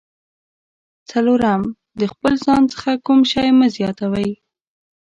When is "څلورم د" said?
1.09-2.01